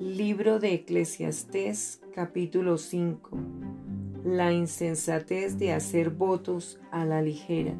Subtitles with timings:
[0.00, 3.36] Libro de Eclesiastés capítulo 5
[4.24, 7.74] La insensatez de hacer votos a la ligera.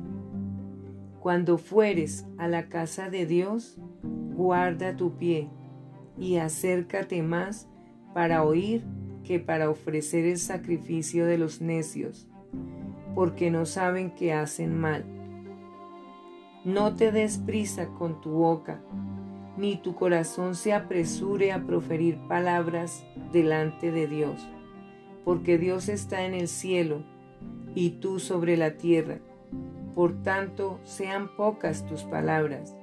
[1.20, 3.78] Cuando fueres a la casa de Dios,
[4.34, 5.48] guarda tu pie
[6.18, 7.68] y acércate más
[8.14, 8.82] para oír
[9.22, 12.28] que para ofrecer el sacrificio de los necios,
[13.14, 15.04] porque no saben que hacen mal.
[16.64, 18.82] No te des prisa con tu boca
[19.58, 24.48] ni tu corazón se apresure a proferir palabras delante de Dios,
[25.24, 27.02] porque Dios está en el cielo
[27.74, 29.18] y tú sobre la tierra.
[29.96, 32.76] Por tanto, sean pocas tus palabras,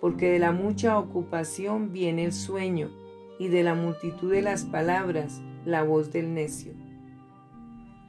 [0.00, 2.90] porque de la mucha ocupación viene el sueño,
[3.40, 6.74] y de la multitud de las palabras la voz del necio.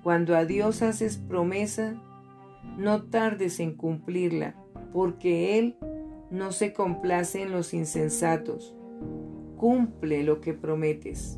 [0.03, 1.95] Cuando a Dios haces promesa,
[2.77, 4.55] no tardes en cumplirla,
[4.91, 5.77] porque Él
[6.31, 8.73] no se complace en los insensatos.
[9.57, 11.37] Cumple lo que prometes.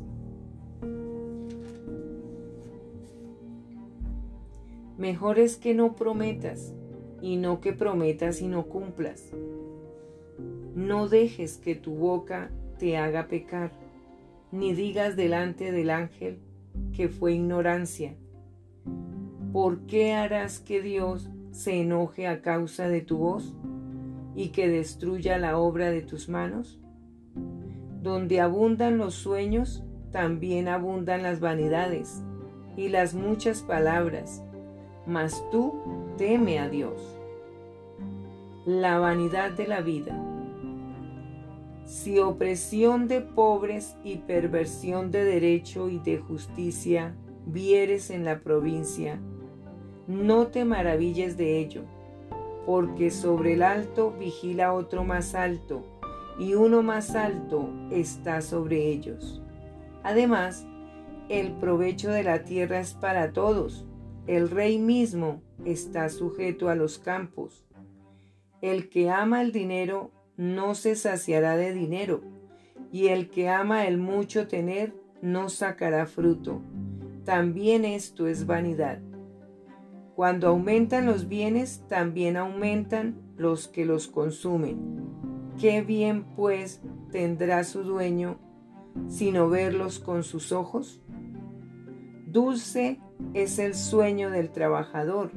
[4.96, 6.72] Mejor es que no prometas
[7.20, 9.32] y no que prometas y no cumplas.
[10.76, 13.72] No dejes que tu boca te haga pecar,
[14.52, 16.38] ni digas delante del ángel
[16.92, 18.14] que fue ignorancia.
[19.52, 23.56] ¿Por qué harás que Dios se enoje a causa de tu voz?
[24.34, 26.80] Y que destruya la obra de tus manos?
[28.02, 32.22] Donde abundan los sueños, también abundan las vanidades
[32.76, 34.44] y las muchas palabras,
[35.06, 35.74] mas tú
[36.16, 37.18] teme a Dios.
[38.66, 40.20] La vanidad de la vida.
[41.84, 47.14] Si opresión de pobres y perversión de derecho y de justicia
[47.46, 49.20] vieres en la provincia,
[50.06, 51.84] no te maravilles de ello
[52.66, 55.82] porque sobre el alto vigila otro más alto,
[56.38, 59.42] y uno más alto está sobre ellos.
[60.02, 60.66] Además,
[61.28, 63.86] el provecho de la tierra es para todos.
[64.26, 67.66] El rey mismo está sujeto a los campos.
[68.60, 72.22] El que ama el dinero no se saciará de dinero,
[72.90, 76.60] y el que ama el mucho tener no sacará fruto.
[77.24, 79.00] También esto es vanidad.
[80.14, 84.78] Cuando aumentan los bienes, también aumentan los que los consumen.
[85.60, 86.80] ¿Qué bien pues
[87.10, 88.38] tendrá su dueño
[89.08, 91.02] sino verlos con sus ojos?
[92.26, 93.00] Dulce
[93.32, 95.32] es el sueño del trabajador,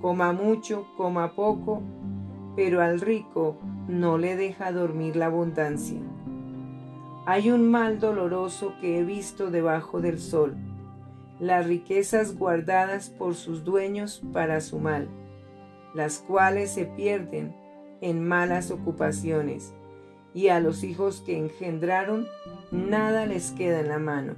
[0.00, 1.82] coma mucho, coma poco,
[2.56, 3.56] pero al rico
[3.86, 6.00] no le deja dormir la abundancia.
[7.24, 10.56] Hay un mal doloroso que he visto debajo del sol
[11.40, 15.08] las riquezas guardadas por sus dueños para su mal,
[15.94, 17.54] las cuales se pierden
[18.00, 19.74] en malas ocupaciones,
[20.34, 22.26] y a los hijos que engendraron
[22.70, 24.34] nada les queda en la mano.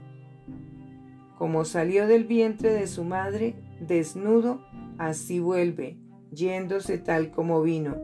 [1.36, 4.60] Como salió del vientre de su madre, desnudo,
[4.98, 5.98] así vuelve,
[6.32, 7.96] yéndose tal como vino,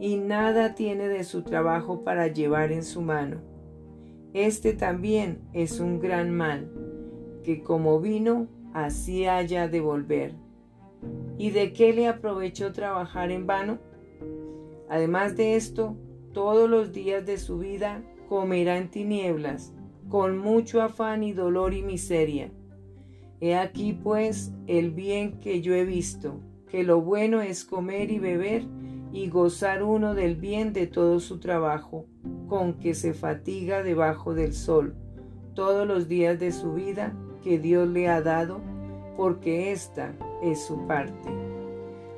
[0.00, 3.40] y nada tiene de su trabajo para llevar en su mano.
[4.34, 6.81] Este también es un gran mal
[7.42, 10.34] que como vino, así haya de volver.
[11.38, 13.78] ¿Y de qué le aprovechó trabajar en vano?
[14.88, 15.96] Además de esto,
[16.32, 19.74] todos los días de su vida comerá en tinieblas,
[20.08, 22.50] con mucho afán y dolor y miseria.
[23.40, 28.18] He aquí pues el bien que yo he visto, que lo bueno es comer y
[28.18, 28.64] beber
[29.12, 32.06] y gozar uno del bien de todo su trabajo,
[32.48, 34.94] con que se fatiga debajo del sol,
[35.54, 38.60] todos los días de su vida que Dios le ha dado,
[39.16, 41.30] porque esta es su parte.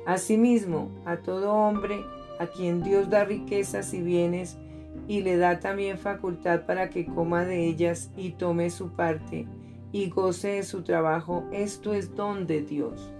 [0.05, 2.05] Asimismo, a todo hombre
[2.39, 4.57] a quien Dios da riquezas y bienes,
[5.07, 9.47] y le da también facultad para que coma de ellas y tome su parte,
[9.91, 13.11] y goce de su trabajo, esto es don de Dios.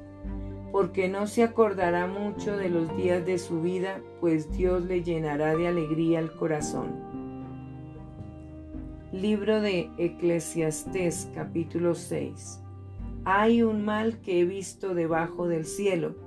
[0.71, 5.55] Porque no se acordará mucho de los días de su vida, pues Dios le llenará
[5.55, 7.14] de alegría el corazón.
[9.21, 12.59] Libro de Eclesiastés capítulo 6
[13.23, 16.17] Hay un mal que he visto debajo del cielo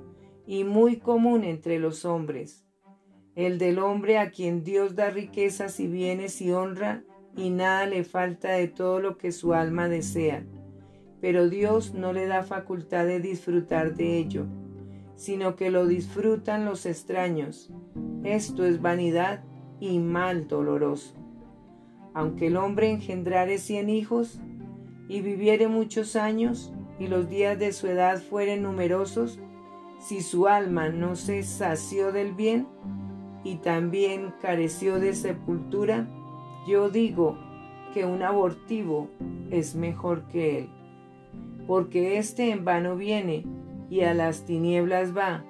[0.47, 2.65] y muy común entre los hombres,
[3.35, 7.03] el del hombre a quien Dios da riquezas y bienes y honra
[7.37, 10.43] y nada le falta de todo lo que su alma desea,
[11.21, 14.47] pero Dios no le da facultad de disfrutar de ello,
[15.15, 17.71] sino que lo disfrutan los extraños.
[18.23, 19.43] Esto es vanidad
[19.79, 21.18] y mal doloroso
[22.13, 24.39] aunque el hombre engendrare cien hijos
[25.07, 29.39] y viviere muchos años y los días de su edad fueren numerosos,
[29.99, 32.67] si su alma no se sació del bien
[33.43, 36.07] y también careció de sepultura,
[36.67, 37.37] yo digo,
[37.93, 39.09] que un abortivo
[39.49, 40.69] es mejor que él,
[41.67, 43.45] porque éste en vano viene
[43.89, 45.43] y a las tinieblas va,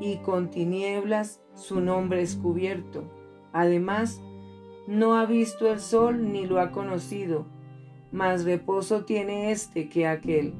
[0.00, 3.04] y con tinieblas su nombre es cubierto.
[3.52, 4.20] Además,
[4.86, 7.46] no ha visto el sol ni lo ha conocido,
[8.12, 10.54] más reposo tiene éste que aquel,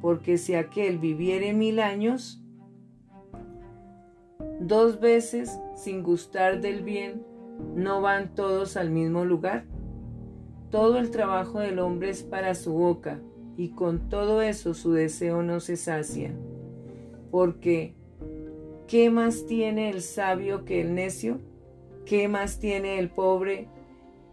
[0.00, 2.42] porque si aquel viviere mil años,
[4.60, 7.22] dos veces sin gustar del bien,
[7.74, 9.64] ¿no van todos al mismo lugar?
[10.70, 13.20] Todo el trabajo del hombre es para su boca,
[13.56, 16.32] y con todo eso su deseo no se sacia.
[17.30, 17.94] Porque,
[18.86, 21.40] ¿qué más tiene el sabio que el necio?
[22.08, 23.68] ¿Qué más tiene el pobre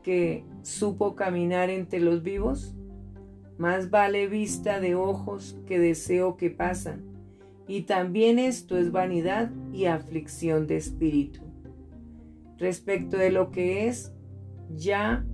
[0.02, 2.74] que supo caminar entre los vivos?
[3.58, 7.04] Más vale vista de ojos que deseo que pasan,
[7.68, 11.42] y también esto es vanidad y aflicción de espíritu.
[12.58, 14.14] Respecto de lo que es,
[14.74, 15.26] ya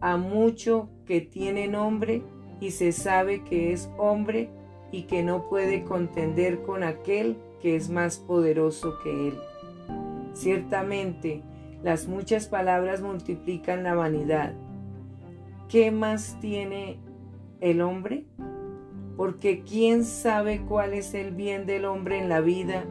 [0.00, 2.22] a mucho que tiene nombre
[2.58, 4.48] y se sabe que es hombre
[4.92, 9.34] y que no puede contender con aquel que es más poderoso que él.
[10.32, 11.42] Ciertamente,
[11.82, 14.54] las muchas palabras multiplican la vanidad.
[15.68, 16.98] ¿Qué más tiene
[17.60, 18.24] el hombre?
[19.16, 22.84] Porque ¿quién sabe cuál es el bien del hombre en la vida,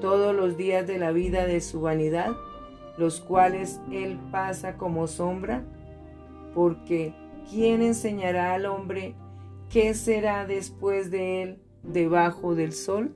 [0.00, 2.32] todos los días de la vida de su vanidad,
[2.96, 5.64] los cuales él pasa como sombra?
[6.58, 7.14] porque
[7.48, 9.14] ¿quién enseñará al hombre
[9.70, 13.14] qué será después de él debajo del sol?